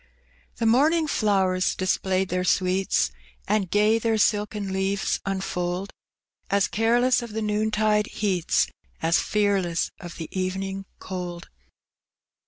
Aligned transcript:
The 0.55 0.65
morning 0.65 1.05
flowers 1.05 1.75
displayed 1.75 2.29
their 2.29 2.43
sweets, 2.43 3.11
And 3.47 3.69
gay 3.69 3.99
their 3.99 4.17
silken 4.17 4.73
leaves 4.73 5.19
unfold. 5.27 5.93
As 6.49 6.67
careless 6.67 7.21
of 7.21 7.33
the 7.33 7.41
noontide 7.43 8.07
heats. 8.07 8.65
As 9.03 9.19
fearless 9.19 9.91
of 9.99 10.15
the 10.17 10.27
evening 10.31 10.85
cold. 10.97 11.49